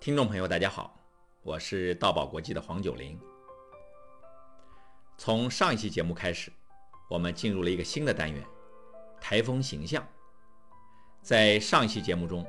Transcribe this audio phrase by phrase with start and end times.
[0.00, 0.94] 听众朋友，大家好，
[1.42, 3.18] 我是道宝国际的黄九龄。
[5.16, 6.52] 从上一期节目开始，
[7.08, 8.44] 我们进入了一个新的单元——
[9.20, 10.06] 台风形象。
[11.22, 12.46] 在上一期节目中，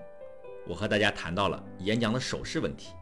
[0.68, 2.94] 我和大家谈到了演讲的手势问题。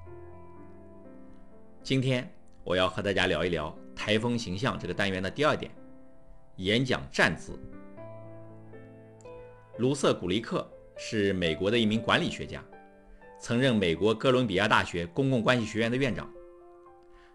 [1.82, 2.32] 今天
[2.64, 5.72] 我要和大家聊一聊台风形象这个单元的第二点：
[6.58, 7.60] 演讲站姿。
[9.80, 12.64] 卢瑟古利克是美国的一名管理学家。
[13.44, 16.32] 曾任美国哥伦比亚大学公共关系学院的院长，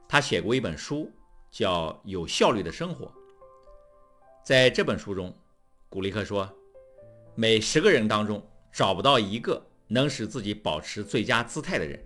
[0.08, 1.12] 他写过一本书，
[1.50, 3.04] 叫《有效率的生活》。
[4.42, 5.38] 在这本书中，
[5.90, 6.50] 古利克说，
[7.34, 8.42] 每十个人当中
[8.72, 12.02] 找不到一个能使自己保持最佳姿态的人。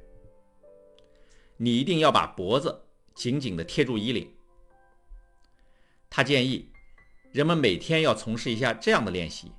[1.56, 2.76] 你一定要把脖子
[3.14, 4.28] 紧紧地贴住衣领。
[6.10, 6.68] 他建议
[7.30, 9.52] 人们每天要从事一下这样的练习：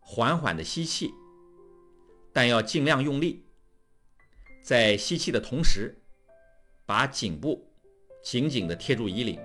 [0.00, 1.14] 缓缓地吸气。
[2.38, 3.44] 但要尽量用力，
[4.62, 6.00] 在吸气的同时，
[6.86, 7.68] 把颈部
[8.22, 9.40] 紧紧地贴住衣领。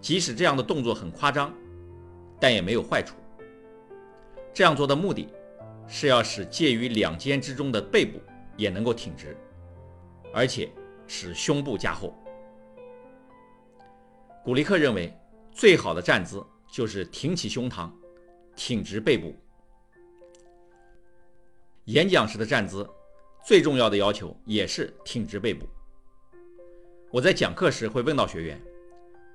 [0.00, 1.54] 即使这样的动作很夸张，
[2.40, 3.14] 但也没有坏处。
[4.52, 5.28] 这样做的目的
[5.86, 8.20] 是要使介于两肩之中的背部
[8.56, 9.36] 也能够挺直，
[10.34, 10.68] 而且
[11.06, 12.20] 使胸部加厚。
[14.42, 15.16] 古利克认为，
[15.52, 17.88] 最好的站姿就是挺起胸膛，
[18.56, 19.32] 挺直背部。
[21.88, 22.86] 演讲时的站姿，
[23.42, 25.66] 最重要的要求也是挺直背部。
[27.10, 28.60] 我在讲课时会问到学员，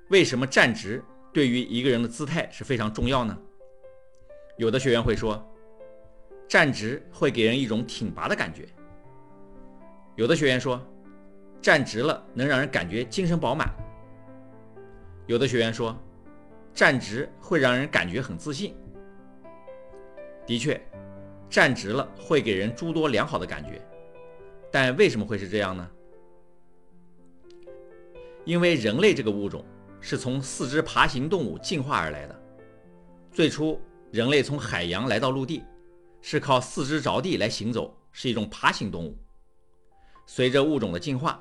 [0.08, 3.36] 为什么站直对于一个人的姿态是非常重要呢？
[4.56, 5.44] 有的学员会说，
[6.46, 8.68] 站直会给人一种挺拔的感觉。
[10.14, 10.80] 有的学员说，
[11.60, 13.68] 站直了能让人感觉精神饱满。
[15.26, 15.96] 有的学员说，
[16.72, 18.76] 站直会让人感觉很自信。
[20.46, 20.80] 的确。
[21.48, 23.80] 站直了会给人诸多良好的感觉，
[24.72, 25.90] 但为什么会是这样呢？
[28.44, 29.64] 因为人类这个物种
[30.00, 32.42] 是从四肢爬行动物进化而来的。
[33.32, 35.64] 最初，人类从海洋来到陆地，
[36.20, 39.16] 是靠四肢着地来行走，是一种爬行动物。
[40.26, 41.40] 随着物种的进化，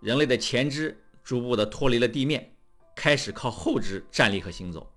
[0.00, 2.54] 人类的前肢逐步的脱离了地面，
[2.96, 4.90] 开始靠后肢站立和行走。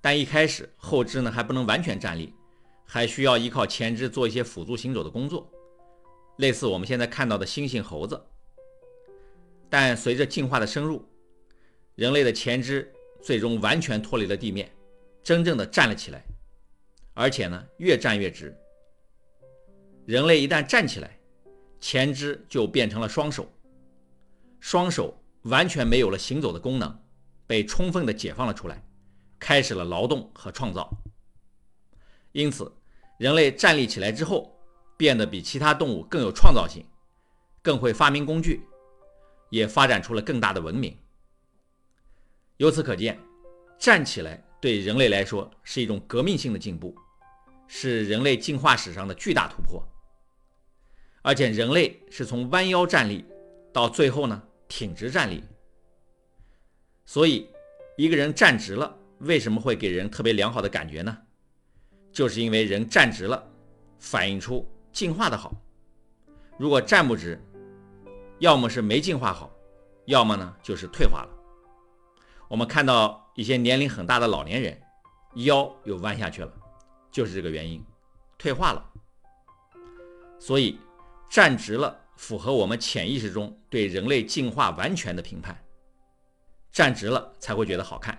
[0.00, 2.34] 但一开始，后肢呢还不能完全站立。
[2.84, 5.50] 还需要依靠前肢做一些辅助行走的工作，
[6.36, 8.20] 类似我们现在看到的猩猩、猴子。
[9.68, 11.04] 但随着进化的深入，
[11.96, 12.92] 人类的前肢
[13.22, 14.70] 最终完全脱离了地面，
[15.22, 16.24] 真正的站了起来，
[17.14, 18.56] 而且呢越站越直。
[20.06, 21.18] 人类一旦站起来，
[21.80, 23.50] 前肢就变成了双手，
[24.60, 27.02] 双手完全没有了行走的功能，
[27.46, 28.84] 被充分的解放了出来，
[29.38, 30.88] 开始了劳动和创造。
[32.34, 32.70] 因此，
[33.16, 34.52] 人类站立起来之后，
[34.96, 36.84] 变得比其他动物更有创造性，
[37.62, 38.66] 更会发明工具，
[39.50, 40.98] 也发展出了更大的文明。
[42.56, 43.16] 由此可见，
[43.78, 46.92] 站起来对人类来说是一种革命性的进步，
[47.68, 49.80] 是人类进化史上的巨大突破。
[51.22, 53.24] 而且，人类是从弯腰站立
[53.72, 55.40] 到最后呢挺直站立。
[57.06, 57.48] 所以，
[57.96, 61.16] 一个人站直了，为什么会给人特别良好的感觉呢？
[62.14, 63.44] 就是因为人站直了，
[63.98, 65.52] 反映出进化的好。
[66.56, 67.38] 如果站不直，
[68.38, 69.50] 要么是没进化好，
[70.06, 71.28] 要么呢就是退化了。
[72.46, 74.80] 我们看到一些年龄很大的老年人，
[75.34, 76.52] 腰又弯下去了，
[77.10, 77.84] 就是这个原因，
[78.38, 78.90] 退化了。
[80.38, 80.78] 所以
[81.28, 85.58] 站直了，符合我们潜意识中对人类进化完全的评判。
[86.70, 88.16] 站直了才会觉得好看。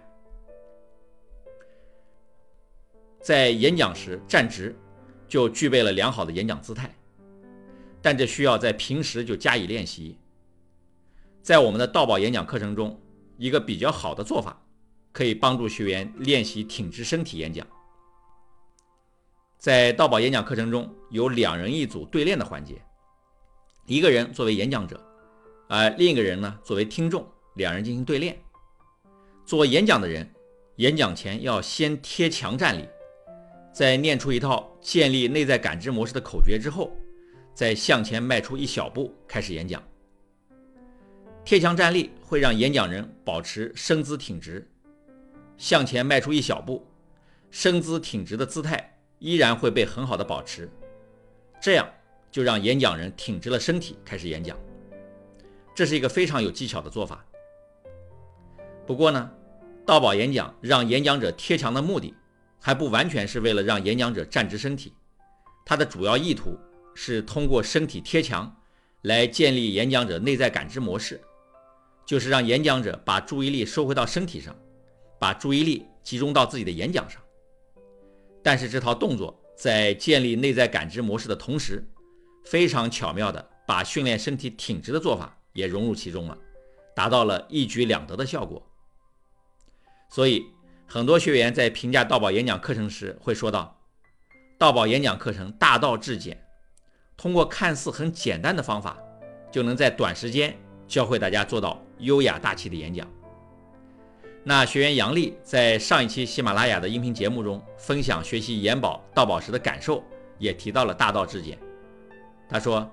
[3.25, 4.77] 在演讲时站直，
[5.27, 6.93] 就具备了良好的演讲姿态，
[7.99, 10.15] 但这需要在平时就加以练习。
[11.41, 13.01] 在我们的道宝演讲课程中，
[13.39, 14.61] 一个比较好的做法，
[15.11, 17.65] 可以帮助学员练习挺直身体演讲。
[19.57, 22.79] 在道宝演讲课程中有两人一组对练的环节，
[23.87, 25.03] 一个人作为演讲者，
[25.67, 28.39] 而另一个人呢作为听众，两人进行对练。
[29.47, 30.31] 做演讲的人，
[30.75, 32.87] 演讲前要先贴墙站立。
[33.75, 36.95] 在念出一套建立内在感知模式的口诀之后，
[37.53, 39.83] 再向前迈出一小步开始演讲。
[41.43, 44.65] 贴墙站立会让演讲人保持身姿挺直，
[45.57, 46.87] 向前迈出一小步，
[47.51, 50.69] 身姿挺直的姿态依然会被很好的保持，
[51.59, 51.85] 这样
[52.31, 54.57] 就让演讲人挺直了身体开始演讲。
[55.75, 57.25] 这是一个非常有技巧的做法。
[58.87, 59.29] 不过呢，
[59.85, 62.13] 道宝演讲让演讲者贴墙的目的。
[62.65, 64.91] 还不完全是为了让演讲者站直身体，
[65.63, 66.57] 它的主要意图
[66.95, 68.51] 是通过身体贴墙
[69.03, 71.21] 来建立演讲者内在感知模式，
[72.07, 74.55] 就是让演讲者把注意力收回到身体上，
[75.19, 77.21] 把注意力集中到自己的演讲上。
[78.41, 81.87] 但是这套动作在建立内在感知模式的同时，
[82.45, 86.35] 非常巧妙地把训练身体挺直的做法也融入其中了，
[86.95, 88.67] 达到了一举两得的效果。
[90.09, 90.43] 所以，
[90.87, 93.77] 很多学员在评价道宝演讲课程时会说道
[94.57, 96.37] ：“道宝演讲课程大道至简，
[97.17, 98.97] 通过看似很简单的方法，
[99.51, 100.55] 就能在短时间
[100.87, 103.05] 教会大家做到优雅大气的演讲。”
[104.47, 110.03] 那学员杨丽在上一期喜马拉雅的音频节目中分享学习延保道宝时的感受，
[110.37, 111.57] 也提到了大道至简。
[112.47, 112.87] 他说：“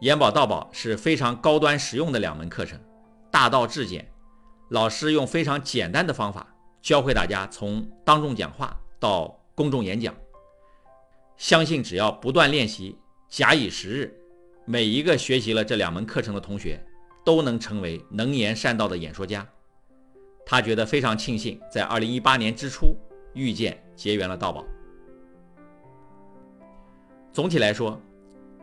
[0.00, 2.78] 延保道宝是非常高端实用的两门课程，
[3.30, 4.04] 大道至简，
[4.70, 6.44] 老师用非常简单的方法。”
[6.82, 10.14] 教会大家从当众讲话到公众演讲，
[11.36, 12.96] 相信只要不断练习，
[13.28, 14.14] 假以时日，
[14.64, 16.84] 每一个学习了这两门课程的同学
[17.24, 19.46] 都能成为能言善道的演说家。
[20.44, 22.96] 他觉得非常庆幸，在二零一八年之初
[23.34, 24.64] 遇见结缘了道宝。
[27.32, 28.00] 总体来说，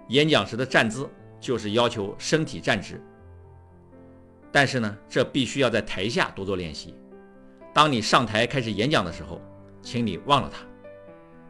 [0.07, 1.09] 演讲时的站姿
[1.41, 3.01] 就是要求身体站直，
[4.49, 6.95] 但是呢，这必须要在台下多做练习。
[7.73, 9.41] 当你上台开始演讲的时候，
[9.81, 10.63] 请你忘了它，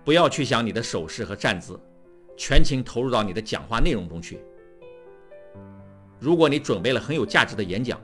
[0.05, 1.77] 不要去想你的手势和站姿，
[2.37, 4.39] 全情投入到你的讲话内容中去。
[6.19, 7.99] 如果你准备了很有价值的演讲，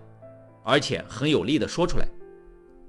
[0.66, 2.06] 而且很有力的说出来，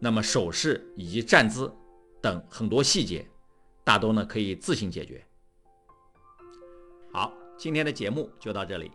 [0.01, 1.73] 那么手势以及站姿
[2.21, 3.25] 等很多细节，
[3.85, 5.25] 大都呢可以自行解决。
[7.13, 8.91] 好，今天的节目就到这里。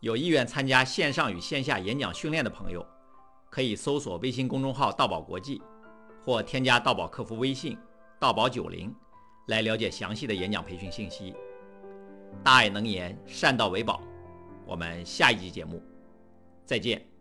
[0.00, 2.84] 有意愿参加线上与线下演讲训练的朋友。
[3.48, 5.62] 可以搜索微信公众号“道宝国际”，
[6.24, 7.76] 或添加道宝客服微信
[8.20, 8.94] “道宝九零”
[9.48, 11.34] 来了解详细的演讲培训信息。
[12.44, 14.02] 大爱能言，善道为宝。
[14.66, 15.82] 我们下一集节目
[16.64, 17.15] 再见。